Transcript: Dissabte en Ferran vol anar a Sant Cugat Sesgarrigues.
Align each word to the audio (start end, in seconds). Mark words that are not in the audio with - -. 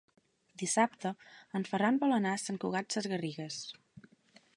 Dissabte 0.61 1.11
en 1.59 1.67
Ferran 1.71 1.99
vol 2.05 2.15
anar 2.17 2.31
a 2.37 2.39
Sant 2.45 2.59
Cugat 2.65 2.97
Sesgarrigues. 2.97 3.61